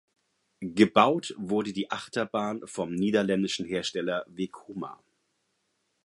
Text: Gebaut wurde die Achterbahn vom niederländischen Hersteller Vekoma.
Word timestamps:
Gebaut 0.63 1.35
wurde 1.37 1.73
die 1.73 1.91
Achterbahn 1.91 2.61
vom 2.65 2.91
niederländischen 2.95 3.67
Hersteller 3.67 4.25
Vekoma. 4.27 4.99